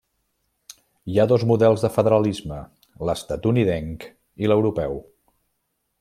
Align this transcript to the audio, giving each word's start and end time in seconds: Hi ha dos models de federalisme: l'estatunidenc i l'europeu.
Hi 1.15 1.19
ha 1.19 1.25
dos 1.31 1.43
models 1.51 1.83
de 1.85 1.91
federalisme: 1.97 2.57
l'estatunidenc 3.09 4.07
i 4.45 4.51
l'europeu. 4.53 4.97